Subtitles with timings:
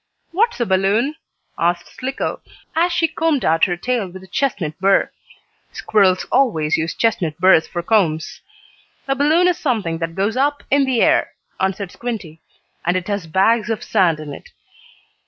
[0.31, 1.13] "What's a balloon?"
[1.59, 2.41] asked Slicko,
[2.75, 5.11] as she combed out her tail with a chestnut burr.
[5.71, 8.41] Squirrels always use chestnut burrs for combs.
[9.07, 12.41] "A balloon is something that goes up in the air," answered Squinty,
[12.83, 14.49] "and it has bags of sand in it."